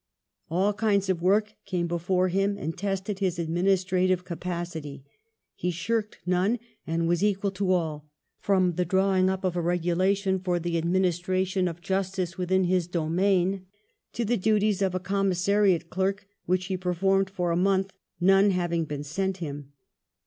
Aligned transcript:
All 0.49 0.73
kinds 0.73 1.09
of 1.09 1.21
work 1.21 1.53
came 1.63 1.85
before 1.85 2.29
him, 2.29 2.57
and 2.57 2.75
tested 2.75 3.19
his 3.19 3.37
administrative 3.37 4.25
capacity; 4.25 5.03
he 5.53 5.69
shirked 5.69 6.17
none 6.25 6.57
and 6.87 7.07
was 7.07 7.23
equal 7.23 7.51
to 7.51 7.71
all— 7.71 8.09
from 8.39 8.73
the 8.77 8.83
drawing 8.83 9.29
up 9.29 9.45
a 9.45 9.61
regulation 9.61 10.39
for 10.39 10.59
the 10.59 10.81
admin 10.81 11.05
istration 11.05 11.69
of 11.69 11.81
justice 11.81 12.35
within 12.35 12.63
his 12.63 12.87
domain, 12.87 13.67
to 14.13 14.25
the 14.25 14.37
duties 14.37 14.81
of 14.81 14.95
a 14.95 14.99
commissariat 14.99 15.91
clerk, 15.91 16.25
which 16.47 16.65
he 16.65 16.77
performed 16.77 17.29
for 17.29 17.51
a 17.51 17.55
month, 17.55 17.93
none 18.19 18.49
having 18.49 18.85
been 18.85 19.03
sent 19.03 19.37
him. 19.37 19.71